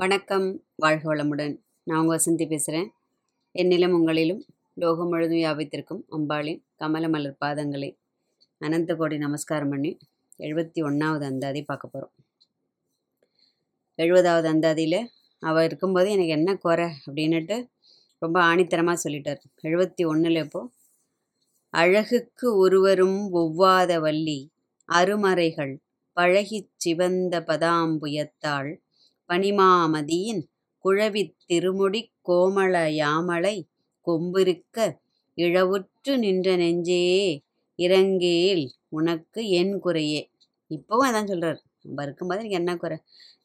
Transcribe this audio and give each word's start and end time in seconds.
வணக்கம் 0.00 0.62
வாழ்க 0.76 1.14
வளமுடன். 1.14 1.60
நான் 1.82 2.00
உங்கள் 2.00 2.18
வசந்தி 2.18 2.48
பேசுகிறேன். 2.48 2.92
என்னிலும் 3.54 3.94
உங்களிலும் 3.96 4.40
லோகம் 4.74 5.08
முழுதும் 5.08 5.36
வியாபித்திருக்கும் 5.36 6.02
அம்பாளின் 6.10 6.62
கமல 6.74 7.08
மலர் 7.08 7.36
பாதங்களை 7.44 7.96
அனந்த 8.58 8.94
கோடி 8.94 9.18
நமஸ்காரம் 9.18 9.68
பண்ணி 9.68 9.98
எழுபத்தி 10.38 10.82
ஒன்றாவது 10.82 11.24
அந்தாதி 11.24 11.62
பார்க்க 11.62 11.88
போகிறோம் 11.88 12.16
எழுபதாவது 13.96 14.48
அந்தாதியில் 14.54 15.06
அவள் 15.38 15.64
இருக்கும்போது 15.64 16.10
எனக்கு 16.10 16.28
என்ன 16.28 16.56
குறை 16.56 16.90
அப்படின்னுட்டு 17.06 17.68
ரொம்ப 18.18 18.40
ஆணித்தரமாக 18.40 18.96
சொல்லிட்டார். 19.04 19.40
எழுபத்தி 19.62 20.06
ஒன்றில் 20.06 20.36
இப்போது 20.36 20.72
அழகுக்கு 21.70 22.56
ஒருவரும் 22.56 23.34
ஒவ்வாத 23.34 24.00
வள்ளி 24.00 24.50
அருமறைகள் 24.92 25.76
பழகிச் 26.16 26.70
சிவந்த 26.76 27.40
பதாம்புயத்தாள் 27.40 28.76
பனிமாமதியின் 29.30 30.42
குழவித் 30.84 31.34
திருமுடி 31.46 32.00
கோமள 32.28 32.74
யாமலை 33.00 33.56
கொம்பிருக்க 34.06 34.78
இழவுற்று 35.38 36.12
நின்ற 36.18 36.48
நெஞ்சே 36.56 37.02
இறங்கேல் 37.78 38.64
உனக்கு 38.88 39.40
என் 39.60 39.74
குறையே. 39.78 40.22
இப்போவும் 40.70 41.08
அதான் 41.08 41.30
சொல்கிறார் 41.32 41.60
நம்ம 41.82 42.02
இருக்கும்போது 42.02 42.40
எனக்கு 42.40 42.60
என்ன 42.60 42.72
குறை? 42.76 42.96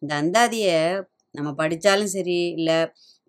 இந்த 0.02 0.14
அந்தாதியை 0.22 0.78
நம்ம 1.36 1.50
படித்தாலும் 1.54 2.08
சரி 2.08 2.38
இல்லை 2.50 2.78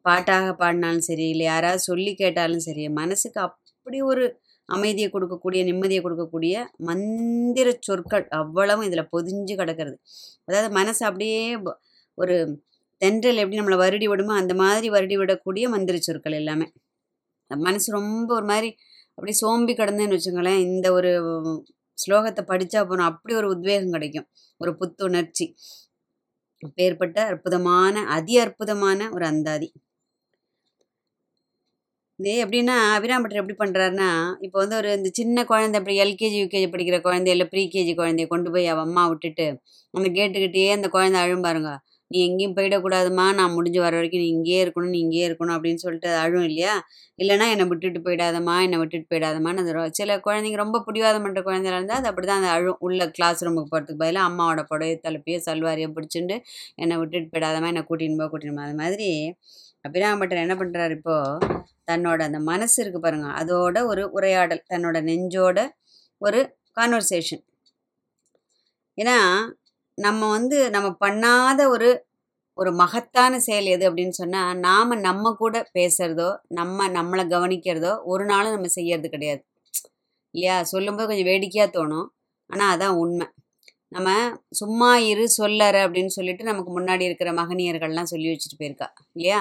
பாட்டாக 0.05 0.49
பாடினாலும் 0.53 1.01
சரி 1.01 1.27
இல்லை 1.29 1.47
யாராவது 1.47 1.81
சொல்லி 1.81 2.13
கேட்டாலும் 2.15 2.59
சரி 2.59 2.85
மனசுக்கு 2.93 3.41
அப்படி 3.41 3.99
ஒரு 4.03 4.25
அமைதியை 4.69 5.09
கொடுக்கக்கூடிய 5.11 5.61
நிம்மதியை 5.65 6.01
கொடுக்கக்கூடிய 6.03 6.55
மந்திர 6.77 7.69
சொற்கள் 7.81 8.25
அவ்வளவும் 8.31 8.87
இதில் 8.87 9.11
பொதிஞ்சு 9.13 9.55
கிடக்கிறது. 9.57 9.97
அதாவது 10.47 10.71
மனசு 10.73 11.03
அப்படியே 11.07 11.43
ஒரு 12.19 12.35
தென்றல் 13.03 13.41
எப்படி 13.43 13.59
நம்மளை 13.61 13.79
வருடி 13.85 14.07
விடுமோ 14.09 14.35
அந்த 14.35 14.53
மாதிரி 14.55 14.89
வருடி 14.91 15.17
விடக்கூடிய 15.19 15.65
மந்திர 15.69 15.97
சொற்கள் 15.99 16.39
எல்லாமே. 16.41 16.67
மனசு 17.51 17.89
ரொம்ப 17.93 18.29
ஒரு 18.35 18.47
மாதிரி 18.47 18.71
அப்படி 19.19 19.33
சோம்பி 19.43 19.73
கிடந்தேன்னு 19.75 20.17
வச்சுங்களேன் 20.17 20.63
இந்த 20.67 20.87
ஒரு 20.93 21.11
ஸ்லோகத்தை 21.99 22.43
படித்தா 22.49 22.81
போனோம் 22.83 23.11
அப்படி 23.11 23.35
ஒரு 23.35 23.49
உத்வேகம் 23.55 23.95
கிடைக்கும். 23.97 24.29
ஒரு 24.61 24.73
புத்துணர்ச்சி. 24.77 25.47
பேர்பட்ட 26.79 27.19
அற்புதமான 27.31 28.05
அதி 28.17 28.35
அற்புதமான 28.39 29.09
ஒரு 29.13 29.25
அந்தாதி. 29.27 29.69
இதே 32.19 32.35
எப்படின்னா 32.43 32.75
அபிராம்பட்டர் 32.97 33.41
எப்படி 33.41 33.57
பண்ணுறாருன்னா 33.59 34.11
இப்போ 34.41 34.57
வந்து 34.59 34.77
ஒரு 34.77 34.91
இந்த 34.93 35.09
சின்ன 35.13 35.45
குழந்தை 35.45 35.77
அப்படி 35.81 35.97
எல்கேஜி 36.05 36.39
யூகேஜி 36.43 36.69
படிக்கிற 36.75 36.99
குழந்தை 37.01 37.31
இல்லை 37.35 37.47
ப்ரீகேஜி 37.53 37.93
குழந்தைய 37.95 38.27
கொண்டு 38.31 38.51
போய் 38.55 38.67
அவள் 38.67 38.87
அம்மா 38.89 39.03
விட்டுட்டு 39.09 39.47
அந்த 39.95 40.09
கேட்டுக்கிட்டே 40.11 40.65
அந்த 40.77 40.89
குழந்தை 40.89 41.21
அழும் 41.25 41.45
பாருங்க. 41.47 41.73
நீ 42.11 42.19
எங்கேயும் 42.27 42.55
போயிடக்கூடாதும்மா. 42.57 43.27
நான் 43.39 43.55
முடிஞ்சு 43.55 43.81
வர 43.81 43.95
வரைக்கும் 43.97 44.23
நீ 44.23 44.29
இங்கேயே 44.35 44.59
இருக்கணும் 44.65 44.93
நீ 44.95 44.99
இங்கேயே 45.05 45.25
இருக்கணும் 45.29 45.55
அப்படின்னு 45.57 45.83
சொல்லிட்டு 45.85 46.09
அது 46.11 46.19
அழும் 46.25 46.47
இல்லையா? 46.49 46.75
இல்லைன்னா 47.19 47.47
என்னை 47.53 47.65
விட்டுட்டு 47.71 48.01
போயிடாதம்மா 48.07 48.55
என்னை 48.67 48.79
விட்டுட்டு 48.83 49.09
போயிடாதம்மான்னு 49.13 49.63
அது 49.65 49.97
சில 50.01 50.19
குழந்தைங்க 50.27 50.59
ரொம்ப 50.63 50.81
பிடிவாதம் 50.87 51.25
பண்ணுற 51.27 51.43
குழந்தைல 51.49 51.77
இருந்தால் 51.77 52.01
அது 52.01 52.11
அப்படி 52.11 52.27
தான் 52.27 52.41
அந்த 52.43 52.51
அழும் 52.57 52.81
உள்ள 52.87 53.09
கிளாஸ் 53.17 53.43
ரூமுக்கு 53.47 53.73
போகிறதுக்கு 53.73 54.03
பதிலாக 54.05 54.29
அம்மாவோட 54.31 54.63
புடவை 54.71 54.95
தலைப்பையோ 55.07 55.41
சல்வாரியோ 55.49 55.89
பிடிச்சிட்டு 55.97 56.37
என்னை 56.77 56.97
விட்டுட்டு 57.03 57.31
போயிடாதம்மா 57.35 57.71
என்னை 57.73 57.85
கூட்டின்னு 57.91 58.21
போ 58.23 58.29
கூட்டின்னு 58.35 58.59
போ. 58.59 58.67
அது 58.69 58.77
மாதிரி 58.83 59.09
அபிராமபட்டர் 59.85 60.45
என்ன 60.45 60.55
பண்ணுறாரு 60.61 60.95
இப்போது 60.99 61.55
தன்னோட 61.91 62.21
அந்த 62.29 62.39
மனசு 62.51 62.77
இருக்கு 62.83 63.01
பாருங்கள் 63.01 63.37
அதோட 63.41 63.77
ஒரு 63.91 64.03
உரையாடல் 64.17 64.63
தன்னோட 64.73 64.99
நெஞ்சோட 65.09 65.59
ஒரு 66.23 66.41
கான்வர்சேஷன் 66.77 67.43
ஏன்னா 68.99 69.17
நம்ம 69.99 70.29
வந்து 70.29 70.59
நம்ம 70.71 70.89
பண்ணாத 71.01 71.61
ஒரு 71.69 71.89
ஒரு 72.59 72.71
மகத்தான 72.73 73.39
செயல் 73.41 73.67
எது 73.67 73.85
அப்படின்னு 73.91 74.15
சொன்னால் 74.15 74.59
நாம் 74.59 74.93
நம்ம 75.01 75.33
கூட 75.35 75.57
பேசுகிறதோ 75.75 76.29
நம்ம 76.51 76.89
நம்மளை 76.89 77.25
கவனிக்கிறதோ 77.27 77.93
ஒரு 78.05 78.25
நாளும் 78.25 78.55
நம்ம 78.55 78.69
செய்யறது 78.69 79.09
கிடையாது. 79.09 79.43
இல்லையா? 80.35 80.57
சொல்லும்போது 80.63 81.09
கொஞ்சம் 81.09 81.31
வேடிக்கையாக 81.31 81.71
தோணும். 81.79 82.09
ஆனால் 82.51 82.73
அதான் 82.75 82.97
உண்மை. 82.97 83.27
நம்ம 83.89 84.09
சும்மா 84.53 84.91
இரு 85.07 85.25
சொல்லற 85.39 85.77
அப்படின்னு 85.87 86.13
சொல்லிட்டு 86.13 86.45
நமக்கு 86.45 86.71
முன்னாடி 86.79 87.01
இருக்கிற 87.01 87.31
மகனியர்கள்லாம் 87.33 88.13
சொல்லி 88.15 88.29
வச்சுட்டு 88.31 88.59
போயிருக்கா. 88.61 88.89
இல்லையா? 89.13 89.41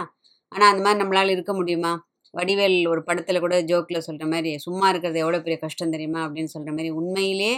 ஆனால் 0.52 0.72
அந்த 0.72 0.84
மாதிரி 0.84 1.02
நம்மளால் 1.04 1.34
இருக்க 1.36 1.54
முடியுமா? 1.54 1.94
வடிவேல் 2.34 2.78
ஒரு 2.88 3.02
படத்தில் 3.04 3.40
கூட 3.40 3.56
ஜோக்கில் 3.62 4.06
சொல்கிற 4.08 4.28
மாதிரி 4.28 4.52
சும்மா 4.58 4.88
இருக்கிறது 4.90 5.20
எவ்வளோ 5.20 5.40
பெரிய 5.42 5.60
கஷ்டம் 5.60 5.94
தெரியுமா? 5.98 6.22
அப்படின்னு 6.28 6.54
சொல்கிற 6.56 6.74
மாதிரி 6.74 6.92
உண்மையிலே 6.92 7.54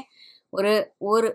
ஒரு 0.53 0.73
ஒரு 1.07 1.29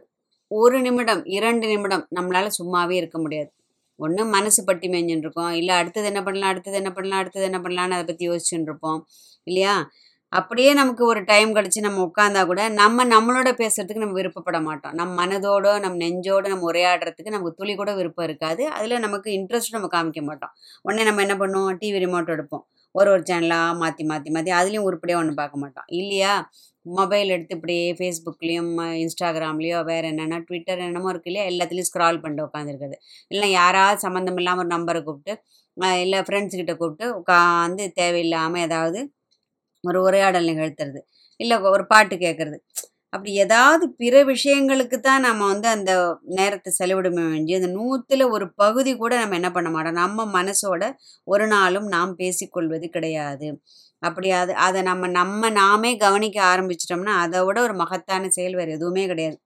ஒரு 0.61 0.77
நிமிடம் 0.81 1.23
இரண்டு 1.37 1.67
நிமிடம் 1.67 2.05
நம்மளால் 2.17 2.57
சும்மாவே 2.59 2.95
இருக்க 3.01 3.19
முடியாது. 3.21 3.51
ஒன்று 3.99 4.23
மனசு 4.27 4.61
பட்டி 4.65 4.87
மேய்ஞ்சுன்னு 4.89 5.25
இருக்கோம் 5.27 5.53
இல்லை 5.53 5.75
அடுத்தது 5.75 6.07
என்ன 6.07 6.21
பண்ணலாம் 6.23 6.51
அடுத்தது 6.51 6.77
என்ன 6.77 6.91
பண்ணலாம் 6.93 7.19
அடுத்தது 7.19 7.45
என்ன 7.51 7.59
பண்ணலாம்னு 7.59 7.97
அதை 7.99 8.05
பற்றி 8.05 8.29
யோசிச்சுட்டு 8.31 8.69
இருப்போம் 8.71 9.01
இல்லையா? 9.47 9.75
அப்படியே 10.33 10.71
நமக்கு 10.75 11.03
ஒரு 11.07 11.21
டைம் 11.25 11.51
கிடச்சி 11.57 11.81
நம்ம 11.81 11.99
உட்காந்தா 12.05 12.43
கூட 12.47 12.63
நம்ம 12.81 13.05
நம்மளோட 13.05 13.51
பேசுறதுக்கு 13.61 14.05
நம்ம 14.05 14.17
விருப்பப்பட 14.21 14.59
மாட்டோம். 14.63 14.95
நம்ம 14.95 15.13
மனதோட 15.21 15.67
நம்ம 15.81 15.99
நெஞ்சோட 16.05 16.45
நம்ம 16.49 16.67
உரையாடுறதுக்கு 16.71 17.35
நமக்கு 17.37 17.59
துளி 17.59 17.75
கூட 17.75 17.91
விருப்பம் 17.95 18.27
இருக்காது. 18.29 18.63
அதில் 18.69 18.99
நமக்கு 18.99 19.31
இன்ட்ரெஸ்ட் 19.31 19.77
நம்ம 19.77 19.91
காமிக்க 19.97 20.23
மாட்டோம். 20.23 20.55
உடனே 20.83 21.05
நம்ம 21.05 21.23
என்ன 21.27 21.37
பண்ணுவோம்? 21.37 21.77
டிவி 21.83 22.01
ரிமோட் 22.05 22.33
எடுப்போம். 22.37 22.65
ஒரு 22.95 23.09
ஒரு 23.15 23.23
சேனலாக 23.29 23.77
மாற்றி 23.83 24.05
மாற்றி 24.11 24.31
மாற்றி 24.35 24.51
அதுலேயும் 24.59 24.87
உருப்படியாக 24.89 25.23
ஒன்று 25.23 25.35
பார்க்க 25.41 25.63
மாட்டோம் 25.63 25.87
இல்லையா? 25.99 26.33
மொபைல் 26.87 27.33
எடுத்து 27.35 27.57
இப்படியே 27.57 27.85
ஃபேஸ்புக்லேயும் 27.99 28.71
இன்ஸ்டாகிராம்லேயோ 29.03 29.79
வேறு 29.91 30.07
என்னென்னா 30.13 30.39
ட்விட்டர் 30.47 30.83
என்னமோ 30.89 31.11
இருக்கு 31.13 31.31
இல்லையா? 31.31 31.47
எல்லாத்துலேயும் 31.53 31.89
ஸ்க்ரால் 31.91 32.21
பண்ணிட்டு 32.23 32.47
உட்காந்துருக்குது 32.49 32.97
இல்லை 33.31 33.49
யாராவது 33.61 34.03
சம்மந்தம் 34.07 34.39
இல்லாமல் 34.43 34.65
ஒரு 34.65 34.73
நம்பரை 34.77 35.03
கூப்பிட்டு 35.09 35.35
இல்லை 36.05 36.21
ஃப்ரெண்ட்ஸ்கிட்ட 36.27 36.75
கூப்பிட்டு 36.81 37.07
உட்காந்து 37.21 37.85
தேவையில்லாமல் 38.01 38.65
ஏதாவது 38.67 39.01
ஒரு 39.85 39.99
உரையாடல் 40.07 40.51
நிகழ்த்துறது. 40.51 41.01
இல்லை 41.41 41.57
ஒரு 41.75 41.85
பாட்டு 41.93 42.15
கேட்குறது. 42.25 42.59
அப்படி 43.13 43.31
ஏதாவது 43.45 43.85
பிற 44.01 44.15
விஷயங்களுக்கு 44.25 44.97
தான் 44.99 45.25
நம்ம 45.27 45.47
வந்து 45.53 45.69
அந்த 45.77 45.93
நேரத்தை 46.39 46.71
செலவிடுமே 46.79 47.25
வேண்டி 47.33 47.53
அந்த 47.59 47.69
நூற்றில் 47.77 48.25
ஒரு 48.35 48.47
பகுதி 48.63 48.93
கூட 49.03 49.13
நம்ம 49.23 49.37
என்ன 49.41 49.51
பண்ண 49.57 49.71
மாட்டோம். 49.75 49.99
நம்ம 50.03 50.27
மனசோட 50.39 50.83
ஒரு 51.27 51.47
நாளும் 51.55 51.89
நாம் 51.97 52.13
பேசிக்கொள்வது 52.23 52.89
கிடையாது. 52.97 53.49
அப்படி 54.03 54.29
அது 54.41 54.53
அதை 54.67 54.81
நம்ம 54.91 55.09
நம்ம 55.19 55.51
நாமே 55.61 55.91
கவனிக்க 56.05 56.39
ஆரம்பிச்சிட்டோம்னா 56.53 57.15
அதை 57.25 57.41
விட 57.49 57.59
ஒரு 57.69 57.75
மகத்தான 57.83 58.31
செயல் 58.39 58.59
வேறு 58.61 58.77
எதுவுமே 58.79 59.05
கிடையாது. 59.13 59.37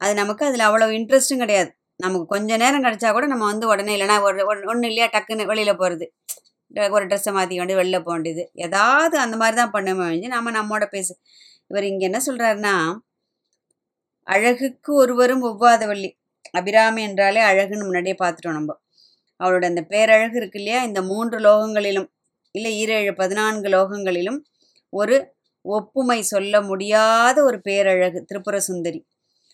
அது 0.00 0.12
நமக்கு 0.20 0.42
அதில் 0.48 0.66
அவ்வளோ 0.68 0.88
இன்ட்ரெஸ்ட்டும் 0.98 1.42
கிடையாது. 1.44 1.70
நமக்கு 2.00 2.26
கொஞ்ச 2.34 2.50
நேரம் 2.62 2.84
கிடைச்சா 2.86 3.10
கூட 3.16 3.26
நம்ம 3.32 3.44
வந்து 3.52 3.66
உடனே 3.72 3.92
இல்லைன்னா 3.96 4.16
ஒரு 4.28 4.42
ஒன்றும் 4.70 4.88
இல்லையா 4.90 5.06
டக்குன்னு 5.14 5.50
வெளியில் 5.52 5.80
போகிறது 5.82 6.06
ஒரு 6.96 7.04
ட்ரெஸ்ஸை 7.10 7.32
மாற்றி 7.36 7.54
கொண்டு 7.58 7.74
வெளில 7.80 7.98
போக 8.06 8.14
வேண்டியது. 8.14 8.42
ஏதாவது 8.66 9.16
அந்த 9.24 9.34
மாதிரி 9.42 9.56
தான் 9.60 9.74
பண்ணுமே 9.76 10.04
வேண்டி 10.10 10.28
நம்ம 10.34 10.52
நம்மோட 10.58 10.84
பேசு 10.96 11.12
இவர் 11.70 11.84
இங்கே 11.84 12.04
என்ன 12.04 12.18
சொல்கிறாருன்னா 12.26 12.74
அழகுக்கு 14.26 14.90
ஒருவரும் 14.94 15.42
ஒவ்வாதவள்ளி 15.42 16.10
அபிராமி 16.50 17.02
என்றாலே 17.02 17.40
அழகுன்னு 17.40 17.86
முன்னாடியே 17.88 18.16
பார்த்துட்டோம் 18.18 18.58
நம்ம. 18.58 18.72
அவளோட 19.40 19.64
அந்த 19.64 19.82
பேரழகு 19.82 20.36
இருக்கு 20.36 20.58
இல்லையா? 20.58 20.82
இந்த 20.82 21.02
மூன்று 21.02 21.38
லோகங்களிலும் 21.38 22.08
இல்லை 22.54 22.72
ஈரேழு 22.82 23.12
பதினான்கு 23.12 23.68
லோகங்களிலும் 23.68 24.38
ஒரு 24.92 25.16
ஒப்புமை 25.64 26.18
சொல்ல 26.22 26.54
முடியாத 26.62 27.36
ஒரு 27.44 27.58
பேரழகு 27.60 28.18
திரிபுர 28.24 28.56
சுந்தரி. 28.60 29.00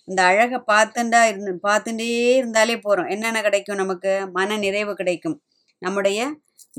இந்த 0.09 0.21
அழகை 0.23 0.59
பார்த்துண்டா 0.73 1.21
இருந்து 1.29 1.53
பார்த்துட்டே 1.69 2.09
இருந்தாலே 2.41 2.77
போகிறோம் 2.79 3.09
என்னென்ன 3.09 3.43
கிடைக்கும் 3.43 3.77
நமக்கு? 3.77 4.13
மன 4.33 4.57
நிறைவு 4.57 4.95
கிடைக்கும். 4.95 5.37
நம்முடைய 5.83 6.21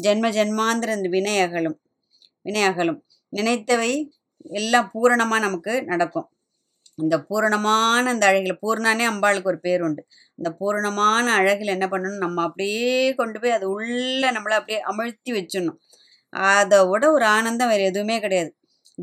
ஜென்ம 0.02 0.30
ஜென்மாந்திர 0.30 0.96
இந்த 0.96 1.10
வினை 1.10 1.36
அகலும் 1.42 1.78
வினை 2.46 2.64
அகலும் 2.64 3.00
நினைத்தவை 3.34 3.92
எல்லாம் 4.44 4.90
பூரணமாக 4.94 5.42
நமக்கு 5.42 5.84
நடக்கும். 5.84 6.30
இந்த 6.96 7.22
பூரணமான 7.22 8.10
அந்த 8.10 8.28
அழகில் 8.28 8.60
பூர்ணானே 8.62 9.06
அம்பாளுக்கு 9.12 9.44
ஒரு 9.44 9.60
பேர் 9.60 9.82
உண்டு. 9.82 10.06
அந்த 10.36 10.52
பூரணமான 10.52 11.34
அழகில் 11.34 11.68
என்ன 11.68 11.88
பண்ணணும்? 11.88 12.18
நம்ம 12.18 12.44
அப்படியே 12.44 13.14
கொண்டு 13.16 13.40
போய் 13.40 13.52
அது 13.52 13.70
உள்ள 13.70 14.32
நம்மளை 14.32 14.56
அப்படியே 14.60 14.82
அமிழ்த்தி 14.84 15.32
வச்சிடணும். 15.32 15.80
அதை 16.30 16.86
விட 16.88 17.12
ஒரு 17.12 17.26
ஆனந்தம் 17.26 17.70
வேறு 17.70 17.84
எதுவுமே 17.84 18.20
கிடையாது. 18.20 18.56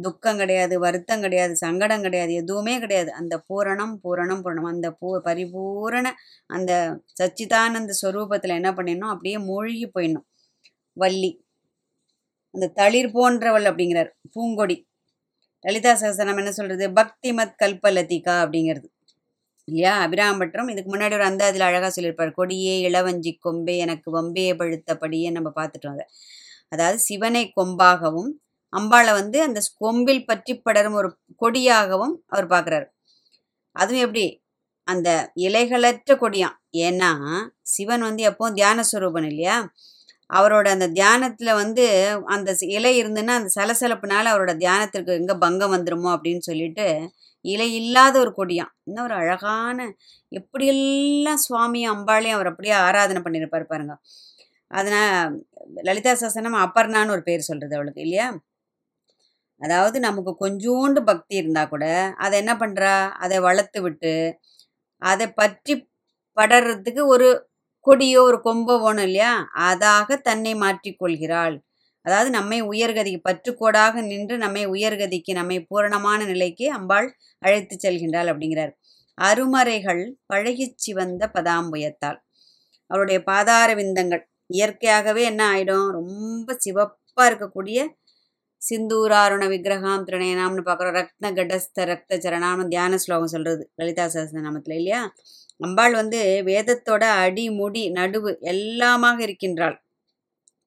துக்கம் 0.02 0.36
கிடையாது 0.36 0.78
வருத்தம் 0.78 1.20
கிடையாது 1.20 1.56
சங்கடம் 1.56 2.02
கிடையாது 2.02 2.32
எதுவுமே 2.32 2.78
கிடையாது. 2.78 3.12
அந்த 3.12 3.44
பூரணம் 3.48 3.94
பூரணம் 4.04 4.42
பூரணம். 4.42 4.62
அந்த 4.62 4.92
பூ 4.92 5.20
பரிபூரண 5.20 6.14
அந்த 6.46 7.00
சச்சிதானந்த 7.22 7.90
ஸ்வரூபத்தில் 8.02 8.54
என்ன 8.54 8.70
பண்ணிடணும்? 8.70 9.10
அப்படியே 9.10 9.38
மூழ்கி 9.38 9.90
போயிடணும். 9.98 10.26
வள்ளி. 10.92 11.44
அந்த 12.52 12.66
தளிர் 12.68 13.12
போன்றவள் 13.12 13.64
அப்படிங்கிறார். 13.64 14.10
பூங்கொடி. 14.36 14.89
லலிதா 15.64 15.92
சகசனம் 15.94 16.36
என்ன 16.36 16.52
சொல்றது? 16.52 16.92
பக்தி 16.92 17.32
மத் 17.32 17.56
கல்பலதிகா 17.62 18.34
அப்படிங்கிறது. 18.42 18.88
இல்லையா? 19.68 20.06
அபிராமபட்டம் 20.06 20.70
இதுக்கு 20.70 20.90
முன்னாடி 20.94 21.12
ஒரு 21.12 21.24
அந்த 21.24 21.44
அதில் 21.44 21.60
அழகாக 21.60 21.90
சொல்லியிருப்பார். 21.90 22.32
கொடியே 22.32 22.90
இளவஞ்சி 22.90 23.32
கொம்பே 23.44 23.76
எனக்கு 23.76 24.08
வம்பே 24.18 24.46
பழுத்தபடியே 24.56 25.30
நம்ம 25.30 25.52
பார்த்துட்டோம் 25.56 25.92
அதை. 25.92 26.06
அதாவது 26.68 26.98
சிவனை 26.98 27.52
கொம்பாகவும் 27.56 28.30
அம்பாளை 28.72 29.12
வந்து 29.12 29.42
அந்த 29.42 29.60
கொம்பில் 29.78 30.26
பற்றி 30.26 30.58
படரும் 30.58 30.92
ஒரு 30.92 31.08
கொடியாகவும் 31.40 32.14
அவர் 32.26 32.46
பார்க்குறாரு. 32.46 32.86
அதுவும் 33.76 34.02
எப்படி? 34.02 34.26
அந்த 34.84 35.32
இலைகளற்ற 35.40 36.12
கொடியாம். 36.14 36.56
ஏன்னா 36.76 37.10
சிவன் 37.62 38.00
வந்து 38.00 38.22
எப்போவும் 38.30 38.52
தியான 38.52 38.82
சுரூபன் 38.92 39.26
இல்லையா? 39.26 39.56
அவரோட 40.30 40.66
அந்த 40.68 40.86
தியானத்தில் 40.90 41.52
வந்து 41.52 41.84
அந்த 42.34 42.50
இலை 42.76 42.92
இருந்துன்னா 43.02 43.34
அந்த 43.40 43.50
சலசலப்புனால 43.58 44.30
அவரோட 44.32 44.52
தியானத்திற்கு 44.56 45.12
எங்கே 45.20 45.36
பங்கம் 45.44 45.74
வந்துருமோ 45.76 46.10
அப்படின்னு 46.16 46.42
சொல்லிட்டு 46.50 46.86
இலை 47.44 47.68
இல்லாத 47.80 48.14
ஒரு 48.20 48.32
கொடியாம் 48.38 48.72
இன்னும் 48.88 49.04
ஒரு 49.04 49.14
அழகான 49.22 49.78
எப்படியெல்லாம் 50.32 51.42
சுவாமி 51.46 51.80
அம்பாளையும் 51.88 52.36
அவர் 52.38 52.50
அப்படியே 52.52 52.74
ஆராதனை 52.86 53.20
பண்ணியிருப்பார் 53.26 53.70
பாருங்க. 53.72 53.94
அதனால் 54.70 55.36
லலிதா 55.88 56.12
சாசனம் 56.22 56.58
அப்பர்ணான்னு 56.64 57.14
ஒரு 57.16 57.22
பேர் 57.28 57.48
சொல்கிறது 57.50 57.76
அவளுக்கு 57.78 58.02
இல்லையா? 58.06 58.28
அதாவது 59.60 59.98
நமக்கு 60.06 60.32
கொஞ்சோண்டு 60.44 61.00
பக்தி 61.10 61.34
இருந்தால் 61.36 61.70
கூட 61.72 61.84
அதை 62.24 62.34
என்ன 62.42 62.52
பண்ணுறா 62.62 62.92
அதை 63.24 63.38
வளர்த்து 63.48 63.80
விட்டு 63.86 64.12
அதை 65.02 65.26
பற்றி 65.40 65.74
படறதுக்கு 66.36 67.02
ஒரு 67.14 67.28
கொடியோ 67.86 68.20
ஒரு 68.22 68.38
கொம்போ 68.44 68.74
வேணும் 68.82 69.06
இல்லையா? 69.08 69.32
அதாக 69.68 70.16
தன்னை 70.22 70.52
மாற்றிக்கொள்கிறாள் 70.56 71.56
அதாவது 72.06 72.30
நம்மை 72.30 72.58
உயர்கதிக்கு 72.70 73.20
பற்றுக்கோடாக 73.28 74.02
நின்று 74.02 74.36
நம்மை 74.38 74.62
உயர்கதிக்கு 74.66 75.32
நம்மை 75.34 75.58
பூரணமான 75.70 76.20
நிலைக்கு 76.24 76.66
அம்பாள் 76.72 77.08
அழைத்து 77.42 77.74
செல்கின்றாள் 77.76 78.30
அப்படிங்கிறார். 78.32 78.72
அருமறைகள் 79.18 80.02
பழகிச் 80.32 80.78
சிவந்த 80.84 81.22
பதாம்புயத்தால். 81.34 82.18
அவருடைய 82.90 83.18
பாதார 83.24 83.70
விந்தங்கள் 83.74 84.22
இயற்கையாகவே 84.50 85.22
என்ன 85.22 85.42
ஆயிடும்? 85.52 85.88
ரொம்ப 85.98 86.56
சிவப்பாக 86.66 87.28
இருக்கக்கூடிய 87.30 87.78
சிந்தூராருண 88.62 89.44
விக்கிரகாம் 89.52 90.06
திரணயனாம்னு 90.08 90.62
பார்க்குறோம். 90.66 90.96
ரத்ன 91.00 91.32
கடஸ்த 91.38 91.86
ரத்த 91.90 92.18
சரணாம்னு 92.24 92.66
தியான 92.68 92.98
ஸ்லோகம் 93.04 93.32
சொல்கிறது 93.34 93.64
லலிதா 93.76 94.06
சஹஸ்ரநாமத்தில் 94.14 94.78
இல்லையா? 94.80 95.02
அம்பாள் 95.60 95.94
வந்து 95.94 96.20
வேதத்தோட 96.46 97.04
அடி 97.24 97.44
முடி 97.50 97.82
நடுவு 97.90 98.30
எல்லாமாக 98.52 99.18
இருக்கின்றாள். 99.20 99.76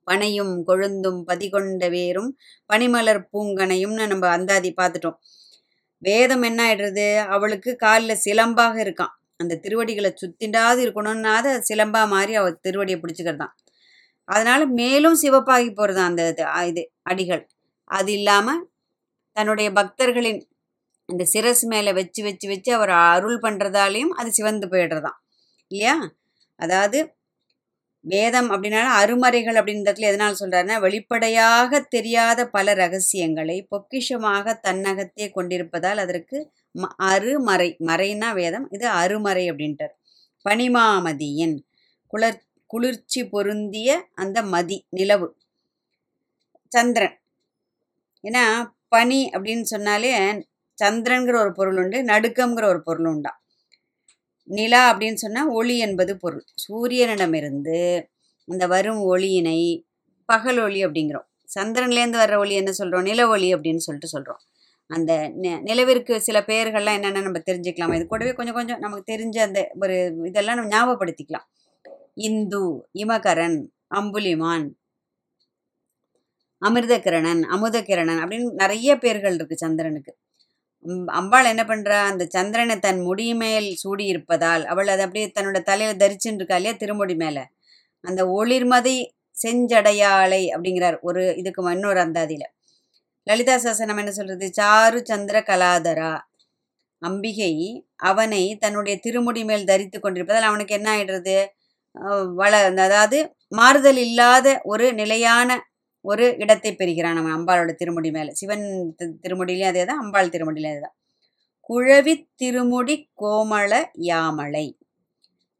பனையும் 0.07 0.53
கொழுந்தும் 0.67 1.19
பதிகொண்ட 1.29 1.89
வேரும் 1.89 2.29
பனிமலர் 2.73 3.21
பூங்கனையும்னு 3.33 4.05
நம்ம 4.07 4.27
அந்தாதி 4.29 4.71
பார்த்துட்டோம். 4.81 5.17
வேதம் 6.03 6.41
என்ன 6.41 6.59
ஆயிடுறது? 6.67 7.07
அவளுக்கு 7.35 7.71
காலில் 7.75 8.23
சிலம்பாக 8.25 8.75
இருக்கான். 8.85 9.13
அந்த 9.37 9.59
திருவடிகளை 9.63 10.11
சுத்திண்டாவது 10.21 10.81
இருக்கணும்னாத 10.85 11.47
சிலம்பா 11.69 12.01
மாதிரி 12.07 12.33
அவள் 12.35 12.61
திருவடியை 12.67 12.97
பிடிச்சிக்கிறதான். 12.99 13.53
அதனால 14.29 14.65
மேலும் 14.81 15.17
சிவப்பாகி 15.21 15.69
போகிறது 15.75 16.01
அந்த 16.01 16.21
இது 16.29 16.43
இது 16.71 16.83
அடிகள். 17.03 17.43
அது 17.89 18.11
இல்லாமல் 18.13 18.61
தன்னுடைய 19.37 19.69
பக்தர்களின் 19.71 20.41
அந்த 21.09 21.23
சிரஸ் 21.33 21.63
மேலே 21.65 21.93
வச்சு 21.93 22.23
வச்சு 22.23 22.47
வச்சு 22.47 22.73
அவர் 22.73 22.89
அருள் 22.89 23.39
பண்ணுறதாலையும் 23.39 24.13
அது 24.13 24.29
சிவந்து 24.31 24.67
போயிடுறதான் 24.67 25.17
இல்லையா? 25.71 25.95
அதாவது 26.59 26.99
வேதம் 28.05 28.49
அப்படின்னாலும் 28.51 28.97
அருமறைகள் 29.01 29.57
அப்படின்றதுல 29.59 30.09
எதனால் 30.11 30.39
சொல்கிறாருன்னா 30.39 30.79
வெளிப்படையாக 30.79 31.79
தெரியாத 31.89 32.39
பல 32.47 32.73
ரகசியங்களை 32.73 33.67
பொக்கிஷமாக 33.71 34.55
தன்னகத்தே 34.67 35.27
கொண்டிருப்பதால் 35.31 35.97
அதற்கு 35.97 36.39
ம 36.75 36.89
அருமறை 37.11 37.69
மறைனா 37.85 38.29
வேதம் 38.33 38.65
இது 38.71 38.87
அருமறை 38.89 39.45
அப்படின்ட்டார் 39.51 39.93
பனிமாமதியின் 40.45 41.55
குளர் 42.13 42.41
குளிர்ச்சி 42.65 43.21
பொருந்திய 43.25 43.89
அந்த 44.13 44.37
மதி 44.43 44.77
நிலவு 44.89 45.27
சந்திரன். 46.71 47.15
ஏன்னா 48.23 48.43
பனி 48.87 49.19
அப்படின்னு 49.33 49.61
சொன்னாலே 49.61 50.11
சந்திரன்கிற 50.77 51.35
ஒரு 51.43 51.51
பொருள் 51.59 51.79
உண்டு 51.83 51.97
நடுக்கம்ங்கிற 52.11 52.65
ஒரு 52.73 52.81
பொருள் 52.87 53.09
உண்டா? 53.11 53.31
நிலா 54.47 54.81
அப்படின்னு 54.91 55.19
சொன்னால் 55.23 55.51
ஒளி 55.59 55.75
என்பது 55.77 56.13
பொருள். 56.17 56.45
சூரியனிடமிருந்து 56.63 57.79
அந்த 58.47 58.63
வரும் 58.73 59.01
ஒளியினை 59.13 59.59
பகல் 60.29 60.59
ஒளி 60.65 60.79
அப்படிங்கிறோம். 60.85 61.27
சந்திரன்லேருந்து 61.55 62.19
வர்ற 62.23 62.35
ஒளி 62.43 62.53
என்ன 62.61 62.71
சொல்கிறோம் 62.71 63.07
நில 63.09 63.21
ஒளி 63.27 63.47
அப்படின்னு 63.55 63.85
சொல்லிட்டு 63.87 64.13
சொல்கிறோம் 64.15 64.41
அந்த 64.89 65.11
நிலவிற்கு 65.69 66.13
சில 66.27 66.37
பெயர்கள்லாம் 66.49 66.97
என்னென்ன 66.99 67.23
நம்ம 67.27 67.39
தெரிஞ்சுக்கலாம். 67.49 67.93
இது 67.97 68.05
கூடவே 68.07 68.31
கொஞ்சம் 68.39 68.57
கொஞ்சம் 68.59 68.81
நமக்கு 68.85 69.05
தெரிஞ்ச 69.13 69.37
அந்த 69.47 69.59
ஒரு 69.83 69.95
இதெல்லாம் 70.29 70.57
நம்ம 70.59 70.71
ஞாபகப்படுத்திக்கலாம். 70.75 71.47
இந்து 72.27 72.63
இமகரன் 73.03 73.59
அம்புலிமான் 73.99 74.67
அமிர்தகிரணன் 76.61 77.41
அமுதகிரணன் 77.55 78.19
அப்படின்னு 78.23 78.49
நிறைய 78.61 78.91
பேர்கள் 79.03 79.35
இருக்குது 79.37 79.63
சந்திரனுக்கு. 79.63 80.11
அம்பாள் 81.19 81.49
என்ன 81.51 81.63
பண்ணுறா 81.63 81.97
அந்த 82.11 82.23
சந்திரனை 82.35 82.75
தன் 82.79 83.01
முடிமேல் 83.01 83.69
சூடி 83.81 84.05
இருப்பதால் 84.05 84.63
அவள் 84.65 84.91
அதை 84.93 85.03
அப்படியே 85.05 85.27
தன்னோட 85.35 85.59
தலையில் 85.63 86.01
தரிச்சுட்டு 86.03 86.39
இருக்கா 86.41 86.57
இல்லையா 86.59 86.75
திருமுடி 86.81 87.15
மேலே? 87.23 87.43
அந்த 88.03 88.21
ஒளிர்மதி 88.37 88.97
செஞ்சடையாளை 89.37 90.43
அப்படிங்கிறார் 90.55 90.97
ஒரு 91.01 91.21
இதுக்கு 91.41 91.61
இன்னொரு 91.75 91.99
அந்தாதியில். 92.05 92.47
லலிதா 93.27 93.55
சாசனம் 93.57 93.99
என்ன 94.01 94.11
சொல்கிறது 94.11 94.47
சாரு 94.59 94.99
சந்திர 95.11 95.37
கலாதரா. 95.49 96.13
அம்பிகை 97.01 97.53
அவனை 98.11 98.43
தன்னுடைய 98.63 98.95
திருமுடி 99.05 99.41
மேல் 99.49 99.69
தரித்து 99.71 99.97
கொண்டிருப்பதால் 99.99 100.49
அவனுக்கு 100.49 100.75
என்ன 100.79 100.89
ஆயிடுறது? 100.95 101.37
வள 102.41 102.53
அதாவது 102.85 103.17
மாறுதல் 103.59 104.01
இல்லாத 104.07 104.47
ஒரு 104.63 104.85
நிலையான 104.93 105.49
ஒரு 106.05 106.25
இடத்தை 106.37 106.71
பெறுகிறான் 106.75 107.17
அவன் 107.17 107.35
அம்பாளோட 107.37 107.71
திருமுடி 107.75 108.11
மேலே. 108.11 108.31
சிவன் 108.33 108.65
திருமுடியிலையும் 109.23 109.71
அதே 109.73 109.83
தான் 109.85 110.01
அம்பாள் 110.03 110.33
திருமுடியிலையும் 110.35 110.75
அதே 110.75 110.81
தான். 110.81 110.95
குழவி 111.69 112.13
திருமுடி 112.35 112.95
கோமள 113.21 113.73
யாமலை. 114.07 114.65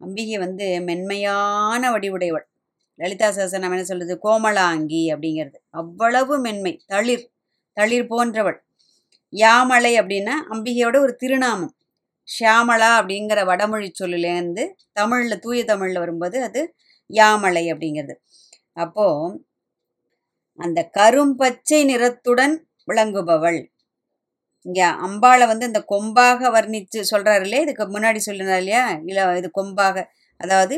அம்பிகை 0.01 0.38
வந்து 0.38 0.66
மென்மையான 0.81 1.84
வடிவுடையவள். 1.92 2.45
லலிதா 3.00 3.28
சஹஸ்ரநாமம் 3.30 3.78
என்ன 3.78 3.84
சொல்றது? 3.84 4.16
கோமலாங்கி 4.25 5.04
அப்படிங்கிறது. 5.13 5.57
அவ்வளவு 5.81 6.36
மென்மை. 6.40 6.74
தளிர். 6.88 7.25
தளிர் 7.78 8.07
போன்றவள். 8.07 8.60
யாமலை 9.34 9.94
அப்படின்னா 10.01 10.36
அம்பிகையோட 10.54 10.98
ஒரு 11.00 11.13
திருநாமம். 11.16 11.74
ஷியாமளா 12.28 12.89
அப்படிங்கிற 13.00 13.39
வடமொழி 13.46 13.89
சொல்லிலேருந்து 13.94 14.63
தமிழில் 14.94 15.39
தூய 15.39 15.62
தமிழில் 15.66 16.00
வரும்போது 16.00 16.38
அது 16.44 16.62
யாமலை 17.10 17.66
அப்படிங்கிறது. 17.74 18.16
அப்போது 18.78 19.39
அந்த 20.59 20.79
கரும்பச்சை 20.97 21.79
நிறத்துடன் 21.89 22.55
விளங்குபவள். 22.88 23.59
இங்க 24.65 24.81
அம்பாளை 25.07 25.45
வந்து 25.51 25.65
இந்த 25.71 25.81
கொம்பாக 25.94 26.50
வர்ணித்து 26.55 27.00
சொல்றாரு 27.11 27.44
இல்லையா? 27.45 27.63
இதுக்கு 27.65 27.85
முன்னாடி 27.95 28.19
சொல்லினார் 28.27 28.61
இல்லையா? 28.63 28.83
இல்லை 29.09 29.23
இது 29.39 29.50
கொம்பாக 29.59 29.95
அதாவது 30.39 30.75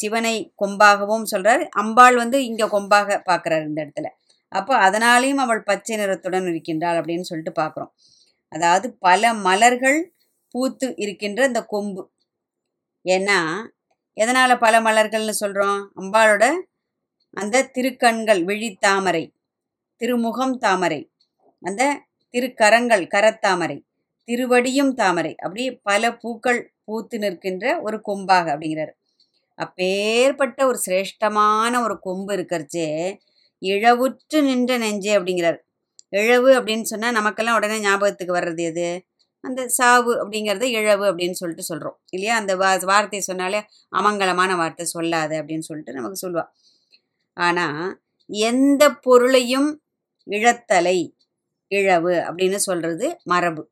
சிவனை 0.00 0.34
கொம்பாகவும் 0.62 1.26
சொல்றாரு. 1.32 1.64
அம்பாள் 1.82 2.16
வந்து 2.22 2.38
இங்க 2.50 2.64
கொம்பாக 2.74 3.18
பார்க்குறாரு 3.30 3.64
இந்த 3.70 3.80
இடத்துல. 3.84 4.08
அப்போ 4.52 4.74
அதனாலேயும் 4.86 5.42
அவள் 5.44 5.62
பச்சை 5.62 5.94
நிறத்துடன் 6.02 6.48
இருக்கின்றாள் 6.52 6.98
அப்படின்னு 7.00 7.28
சொல்லிட்டு 7.30 7.54
பார்க்குறோம். 7.62 7.92
அதாவது 8.52 8.86
பல 9.06 9.32
மலர்கள் 9.46 9.98
பூத்து 10.54 10.88
இருக்கின்ற 11.04 11.40
இந்த 11.46 11.62
கொம்பு. 11.74 12.02
ஏன்னா 13.04 13.38
எதனால் 14.16 14.62
பல 14.66 14.74
மலர்கள்னு 14.80 15.34
சொல்கிறோம் 15.42 15.78
அம்பாளோட 16.00 16.44
அந்த 17.36 17.62
திருக்கண்கள் 17.74 18.40
விழித்தாமரை 18.48 19.24
திருமுகம் 20.00 20.56
தாமரை 20.58 21.00
அந்த 21.62 21.82
திருக்கரங்கள் 22.34 23.04
கரத்தாமரை 23.14 23.78
திருவடியும் 24.28 24.92
தாமரை 24.92 25.32
அப்படி 25.36 25.64
பல 25.88 26.02
பூக்கள் 26.16 26.60
பூத்து 26.84 27.16
நிற்கின்ற 27.18 27.64
ஒரு 27.80 27.96
கொம்பாக 28.08 28.46
அப்படிங்கிறார். 28.54 28.92
அப்பேற்பட்ட 29.58 30.60
ஒரு 30.66 30.78
சிரேஷ்டமான 30.86 31.72
ஒரு 31.82 31.96
கொம்பு 31.98 32.32
இருக்கிறச்சே 32.36 32.88
இழவுற்று 33.62 34.38
நின்ற 34.42 34.72
நெஞ்சே 34.78 35.12
அப்படிங்கிறார். 35.18 35.58
இழவு 36.12 36.50
அப்படின்னு 36.58 36.86
சொன்னால் 36.92 37.12
நமக்கெல்லாம் 37.12 37.56
உடனே 37.56 37.76
ஞாபகத்துக்கு 37.78 38.36
வர்றது 38.38 38.62
எது? 38.70 38.88
அந்த 39.44 39.60
சாவு 39.78 40.12
அப்படிங்கிறது 40.22 40.66
இழவு 40.78 41.04
அப்படின்னு 41.10 41.38
சொல்லிட்டு 41.40 41.64
சொல்கிறோம் 41.64 41.96
இல்லையா? 42.10 42.34
அந்த 42.36 42.52
வா 42.56 42.70
வார்த்தையை 42.92 43.24
சொன்னாலே 43.30 43.60
அமங்கலமான 43.92 44.52
வார்த்தை 44.62 44.86
சொல்லாது 44.94 45.34
அப்படின்னு 45.40 45.66
சொல்லிட்டு 45.70 45.96
நமக்கு 45.98 46.18
சொல்லுவாள் 46.24 46.50
ஆனால் 47.36 47.84
எந்த 48.30 48.82
பொருளையும் 49.06 49.70
இழத்தலை 50.26 50.98
இழவு 51.72 52.14
அப்படின்னு 52.26 52.58
சொல்கிறது 52.68 53.06
மரபு. 53.24 53.62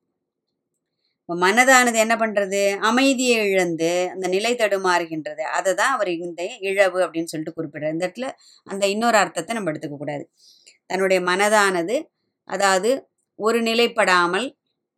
இப்போ 1.22 1.34
மனதானது 1.42 1.98
என்ன 1.98 2.14
பண்ணுறது 2.16 2.60
அமைதியை 2.80 3.36
இழந்து 3.52 3.90
அந்த 4.12 4.26
நிலை 4.28 4.52
தடுமாறுகின்றது. 4.54 5.42
அதை 5.56 5.70
தான் 5.74 5.92
அவர் 5.96 6.10
இந்த 6.16 6.42
இழவு 6.60 6.98
அப்படின்னு 7.04 7.30
சொல்லிட்டு 7.32 7.56
குறிப்பிடுறார். 7.58 7.94
இந்த 7.94 8.06
இடத்துல 8.08 8.28
அந்த 8.66 8.84
இன்னொரு 8.86 9.16
அர்த்தத்தை 9.16 9.54
நம்ம 9.54 9.70
எடுத்துக்க 9.72 9.98
கூடாது. 9.98 10.24
தன்னுடைய 10.86 11.20
மனதானது 11.20 11.96
அதாவது 12.48 12.90
ஒரு 13.38 13.58
நிலைப்படாமல் 13.62 14.46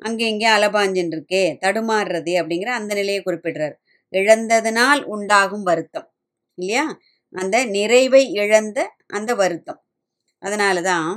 அங்கே 0.02 0.24
இங்கே 0.28 0.48
அலபாஞ்சின்னு 0.56 1.14
இருக்கே 1.16 1.44
தடுமாறுறது 1.64 2.32
அப்படிங்கிற 2.40 2.70
அந்த 2.78 2.92
நிலையை 2.94 3.20
குறிப்பிடுறார். 3.22 3.76
இழந்ததனால் 4.12 5.02
உண்டாகும் 5.14 5.62
வருத்தம் 5.62 6.08
இல்லையா? 6.58 6.84
அந்த 7.34 7.56
நிறைவை 7.76 8.22
இழந்த 8.42 8.78
அந்த 9.18 9.30
வருத்தம். 9.42 9.80
அதனால 10.42 10.76
தான் 10.90 11.08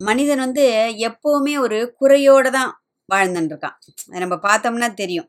மனிதன் 0.00 0.44
வந்து 0.46 0.64
எப்போவுமே 1.08 1.54
ஒரு 1.64 1.78
குறையோடு 2.00 2.50
தான் 2.58 2.70
வாழ்ந்துட்டுருக்கான் 3.08 3.76
அதை 4.08 4.20
நம்ம 4.24 4.36
பார்த்தோம்னா 4.48 4.88
தெரியும். 5.02 5.28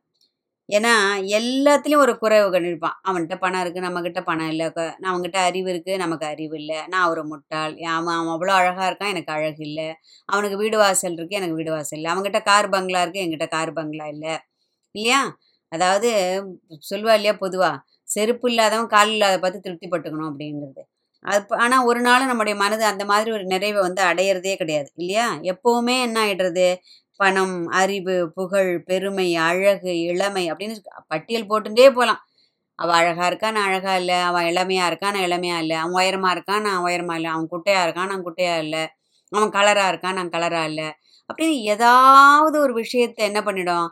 ஏன்னா 0.69 0.91
எல்லாத்துலேயும் 1.39 2.03
ஒரு 2.05 2.13
குறைவு 2.23 2.47
கண்டிருப்பான் 2.55 2.97
அவன்கிட்ட 3.07 3.35
பணம் 3.43 3.61
இருக்குது 3.63 3.85
நம்மக்கிட்ட 3.87 4.21
பணம் 4.29 4.49
இல்லை. 4.53 4.67
நான் 5.01 5.11
அவன்கிட்ட 5.13 5.39
அறிவு 5.49 5.69
இருக்குது 5.73 6.01
நமக்கு 6.03 6.25
அறிவு 6.33 6.55
இல்லை. 6.61 6.79
நான் 6.93 7.07
ஒரு 7.13 7.23
முட்டாள். 7.31 7.73
அவன் 7.95 8.15
அவன் 8.17 8.33
அவ்வளோ 8.35 8.53
அழகாக 8.59 8.89
இருக்கான் 8.89 9.13
எனக்கு 9.15 9.33
அழகு 9.37 9.63
இல்லை. 9.69 9.87
அவனுக்கு 10.29 10.57
வீடு 10.63 10.77
வாசல் 10.83 11.17
இருக்குது 11.17 11.39
எனக்கு 11.41 11.59
வீடு 11.59 11.71
வாசல் 11.77 11.99
இல்லை. 11.99 12.11
அவன்கிட்ட 12.13 12.41
கார் 12.51 12.69
பங்களா 12.75 13.01
இருக்குது 13.05 13.23
என்கிட்ட 13.25 13.47
கார் 13.57 13.71
பங்களா 13.79 14.07
இல்லை. 14.15 14.35
இல்லையா? 14.95 15.21
அதாவது 15.71 16.09
சொல்லுவா 16.89 17.13
இல்லையா 17.17 17.33
பொதுவாக 17.41 17.75
செருப்பு 18.09 18.47
இல்லாதவன் 18.51 18.93
கால் 18.95 19.11
இல்லாத 19.15 19.35
பார்த்து 19.39 19.65
திருப்தி 19.65 19.87
பட்டுக்கணும் 19.89 20.29
அப்படிங்கிறது. 20.31 20.81
அது 21.25 21.41
ஆனால் 21.63 21.85
ஒரு 21.89 21.99
நாளும் 22.01 22.29
நம்முடைய 22.31 22.55
மனது 22.63 22.83
அந்த 22.91 23.03
மாதிரி 23.11 23.29
ஒரு 23.37 23.45
நிறைவை 23.53 23.79
வந்து 23.87 24.01
அடையிறதே 24.11 24.53
கிடையாது 24.61 24.89
இல்லையா? 25.01 25.27
எப்போவுமே 25.53 25.95
என்ன 26.05 26.17
ஆகிடுறது 26.25 26.67
பணம் 27.19 27.55
அறிவு 27.79 28.15
புகழ் 28.37 28.71
பெருமை 28.89 29.27
அழகு 29.47 29.93
இளமை 30.11 30.43
அப்படின்னு 30.51 30.75
பட்டியல் 31.13 31.49
போட்டுட்டே 31.51 31.87
போகலாம் 31.97 32.21
அவள் 32.79 32.97
அழகாக 32.99 33.29
இருக்கா? 33.31 33.49
நான் 33.55 33.67
அழகாக 33.69 33.97
இல்லை. 34.01 34.17
அவன் 34.29 34.47
இளமையாக 34.51 34.89
இருக்கா? 34.91 35.09
நான் 35.15 35.27
இளமையாக 35.29 35.63
இல்லை. 35.63 35.77
அவன் 35.81 35.97
உயரமாக 35.99 36.35
இருக்கான் 36.35 36.65
நான் 36.67 36.83
உயரமாக 36.87 37.19
இல்லை. 37.19 37.31
அவன் 37.35 37.49
குட்டையாக 37.53 37.85
இருக்கான் 37.87 38.11
நான் 38.13 38.25
குட்டையாக 38.27 38.63
இல்லை. 38.65 38.83
அவன் 39.31 39.53
கலராக 39.57 39.91
இருக்கான் 39.93 40.17
நான் 40.19 40.33
கலராக 40.35 40.69
இல்லை. 40.71 40.89
அப்படின்னு 41.29 41.57
ஏதாவது 41.73 42.57
ஒரு 42.65 42.73
விஷயத்தை 42.81 43.21
என்ன 43.29 43.41
பண்ணிடும்? 43.43 43.87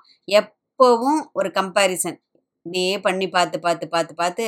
இப்போவும் 0.80 1.20
ஒரு 1.34 1.50
கம்பேரிசன் 1.56 2.18
இப்படியே 2.66 2.96
பண்ணி 3.06 3.28
பார்த்து 3.28 3.58
பார்த்து 3.60 3.86
பார்த்து 3.88 4.14
பார்த்து 4.16 4.46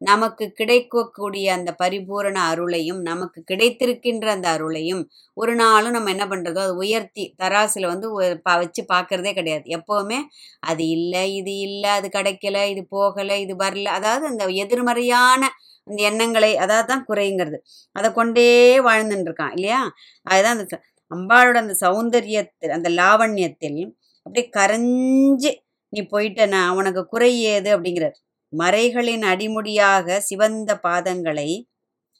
நமக்கு 0.00 0.44
கிடைக்கக்கூடிய 0.58 1.46
அந்த 1.56 1.70
பரிபூரண 1.80 2.36
அருளையும் 2.50 3.00
நமக்கு 3.00 3.40
கிடைத்திருக்கின்ற 3.50 4.26
அந்த 4.34 4.48
அருளையும் 4.54 5.02
ஒரு 5.36 5.54
நாளும் 5.54 5.94
நம்ம 5.96 6.10
என்ன 6.14 6.26
பண்ணுறதோ 6.26 6.60
அது 6.64 6.74
உயர்த்தி 6.76 7.24
தராசில் 7.42 7.90
வந்து 7.92 8.08
வச்சு 8.56 8.84
பார்க்கறதே 8.92 9.32
கிடையாது. 9.32 9.64
எப்போவுமே 9.78 10.18
அது 10.62 10.84
இல்லை 10.96 11.24
இது 11.36 11.54
இல்லை 11.68 11.92
அது 11.98 12.10
கிடைக்கல 12.18 12.64
இது 12.72 12.84
போகலை 12.96 13.38
இது 13.44 13.56
வரல. 13.64 13.88
அதாவது 13.98 14.26
அந்த 14.26 14.44
எதிர்மறையான 14.64 15.42
அந்த 15.86 16.00
எண்ணங்களை 16.10 16.52
அதாவது 16.64 16.88
தான் 16.88 17.06
குறைங்கிறது. 17.08 17.58
அதை 17.96 18.08
கொண்டே 18.12 18.50
வாழ்ந்துட்டு 18.88 19.30
இருக்கான் 19.30 19.54
இல்லையா? 19.58 19.82
அதுதான் 20.26 20.56
அந்த 20.58 20.78
அம்பாளோட 21.10 21.56
அந்த 21.64 21.74
சௌந்தரியத்தில் 21.84 22.76
அந்த 22.76 22.88
லாவண்யத்தில் 22.98 23.80
அப்படியே 24.26 24.46
கரைஞ்சு 24.58 25.50
நீ 25.92 26.00
போயிட்டனா? 26.12 26.60
உனக்கு 26.70 27.02
குறை 27.06 27.30
ஏது? 27.54 27.70
அப்படிங்கிறார். 27.76 28.16
மறைகளின் 28.52 29.24
அடிமுடியாக 29.24 30.18
சிவந்த 30.20 30.70
பாதங்களை 30.84 31.50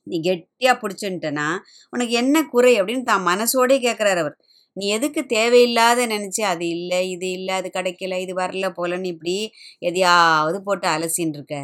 நீ 0.07 0.17
கெட்டியா 0.21 0.73
பிடிச்சுட்டனா 0.83 1.49
உனக்கு 1.93 2.15
என்ன 2.15 2.37
குறை? 2.47 2.73
அப்படின்னு 2.81 3.05
தான் 3.05 3.27
மனசோடே 3.27 3.77
கேட்குறாரு 3.87 4.21
அவர். 4.25 4.37
நீ 4.77 4.85
எதுக்கு 4.89 5.21
தேவையில்லாத 5.27 6.01
நினைச்சு 6.07 6.43
அது 6.43 6.65
இல்லை 6.69 7.01
இது 7.11 7.29
இல்லை 7.31 7.55
அது 7.57 7.69
கிடைக்கல 7.75 8.19
இது 8.25 8.35
வரல 8.35 8.67
போலன்னு 8.77 9.11
இப்படி 9.15 9.37
எதையாவது 9.81 10.59
போட்டு 10.63 10.87
அலசின்னு 10.89 11.39
இருக்க 11.39 11.57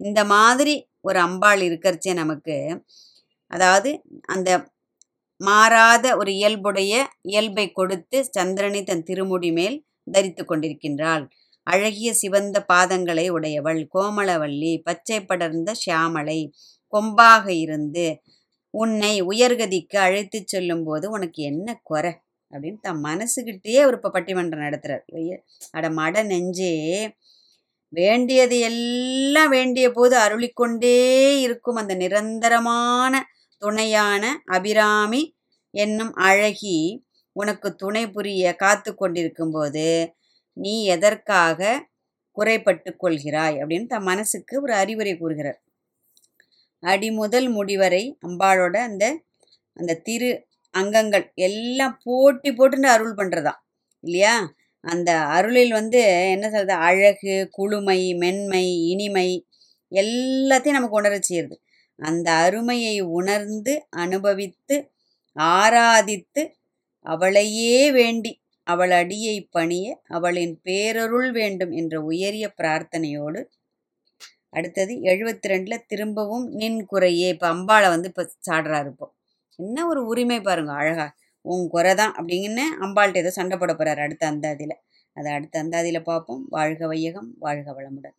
இந்த 0.00 0.20
மாதிரி 0.24 0.74
ஒரு 1.00 1.18
அம்பாள் 1.18 1.62
இருக்கறச்சே 1.68 2.12
நமக்கு 2.14 2.56
அதாவது 3.50 3.90
அந்த 4.26 4.50
மாறாத 5.40 6.04
ஒரு 6.16 6.30
இயல்புடைய 6.32 6.92
இயல்பை 7.22 7.66
கொடுத்து 7.70 8.18
சந்திரனை 8.30 8.80
தன் 8.84 9.02
திருமுடி 9.02 9.50
மேல் 9.52 9.76
தரித்து 10.12 10.42
கொண்டிருக்கின்றாள். 10.44 11.24
அழகிய 11.66 12.10
சிவந்த 12.14 12.56
பாதங்களை 12.72 13.26
உடையவள். 13.28 13.80
கோமளவல்லி 13.94 14.72
பச்சை 14.82 15.18
படர்ந்த 15.24 15.70
ஷியாமளை 15.86 16.40
கொம்பாக 16.92 17.46
இருந்து 17.48 18.06
உன்னை 18.74 19.14
உயர்கதிக்கு 19.22 19.96
அழைத்துச் 19.98 20.48
செல்லும்போது 20.48 21.06
உனக்கு 21.10 21.42
என்ன 21.42 21.78
குறை? 21.82 22.12
அப்படின்னு 22.50 22.78
தன் 22.80 23.00
மனசுக்கிட்டேயே 23.04 23.80
ஒரு 23.84 23.96
இப்போ 23.96 24.10
பட்டிமன்றம் 24.14 24.64
நடத்துகிறார் 24.64 25.40
அட 25.70 25.86
மட 25.90 26.22
நெஞ்சே 26.22 26.74
வேண்டியது 27.92 28.56
எல்லாம் 28.60 29.48
வேண்டிய 29.48 29.86
போது 29.90 30.14
அருளிக்கொண்டே 30.18 30.96
இருக்கும் 31.40 31.74
அந்த 31.74 31.94
நிரந்தரமான 31.94 33.12
துணையான 33.62 34.24
அபிராமி 34.46 35.22
என்னும் 35.74 36.12
அழகி 36.20 36.78
உனக்கு 37.36 37.68
துணை 37.74 38.10
புரிய 38.10 38.54
காத்து 38.54 38.90
கொண்டிருக்கும்போது 38.94 39.86
நீ 40.56 40.74
எதற்காக 40.86 41.60
குறைப்பட்டு 42.36 42.90
கொள்கிறாய்? 43.02 43.56
அப்படின்னு 43.60 43.86
தன் 43.86 44.02
மனசுக்கு 44.02 44.54
ஒரு 44.62 44.74
அறிவுரை 44.74 45.14
கூறுகிறார். 45.16 45.58
அடிமுதல் 46.82 47.48
முடிவரை 47.50 48.02
அம்பாளோட 48.26 48.76
அந்த 48.82 49.04
அந்த 49.76 49.98
திரு 50.02 50.30
அங்கங்கள் 50.74 51.32
எல்லாம் 51.40 51.96
போட்டி 52.04 52.50
போட்டுன்னு 52.52 52.88
அருள் 52.88 53.14
பண்ணுறதான் 53.14 53.60
இல்லையா? 54.04 54.34
அந்த 54.84 55.10
அருளில் 55.28 55.72
வந்து 55.72 56.00
என்ன 56.30 56.46
சொல்றது? 56.50 56.74
அழகு 56.80 57.34
குளுமை 57.58 58.00
மென்மை 58.16 58.64
இனிமை 58.90 59.28
எல்லாத்தையும் 59.92 60.78
நமக்கு 60.78 61.00
உணர 61.00 61.14
செய்யுது. 61.28 61.56
அந்த 61.98 62.28
அருமையை 62.44 62.96
உணர்ந்து 63.18 63.74
அனுபவித்து 64.04 64.76
ஆராதித்து 65.36 66.42
அவளையே 67.06 67.78
வேண்டி 67.90 68.32
அவள் 68.66 68.92
அடியை 68.92 69.36
பணிய 69.50 69.86
அவளின் 70.08 70.54
பேரருள் 70.66 71.30
வேண்டும் 71.32 71.72
என்ற 71.80 71.94
உயரிய 72.02 72.46
பிரார்த்தனையோடு 72.58 73.40
அடுத்தது 74.52 74.92
எழுபத்தி 75.10 75.48
ரெண்டில் 75.52 75.86
திரும்பவும் 75.86 76.46
நின் 76.60 76.80
குறையே. 76.86 77.28
இப்போ 77.34 77.46
அம்பாளை 77.54 77.88
வந்து 77.94 78.08
இப்போ 78.12 78.24
சாடுறாரு 78.48 78.88
இப்போ. 78.92 79.06
என்ன 79.58 79.86
ஒரு 79.86 80.00
உரிமை 80.06 80.38
பாருங்க 80.40 80.72
அழகா. 80.72 81.06
உன் 81.44 81.64
குறை 81.68 81.92
தான் 81.94 82.14
அப்படிங்கன்னு 82.18 82.64
அம்பாள்கிட்ட 82.86 83.22
ஏதோ 83.24 83.32
சண்டை 83.38 83.56
போட 83.58 83.72
போகிறாரு 83.74 84.00
அடுத்த 84.06 84.24
அந்தாதியில். 84.32 84.76
அதை 85.16 85.30
அடுத்த 85.32 85.62
அந்தாதியில் 85.64 86.08
பார்ப்போம். 86.10 86.42
வாழ்க 86.50 86.86
வையகம் 86.86 87.30
வாழ்க 87.38 87.68
வளமுடன். 87.78 88.16